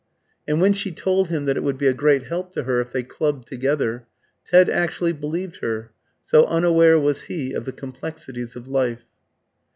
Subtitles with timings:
[0.47, 2.91] And when she told him that it would be a great help to her if
[2.91, 4.07] they clubbed together,
[4.43, 5.91] Ted actually believed her,
[6.23, 9.03] so unaware was he of the complexities of life.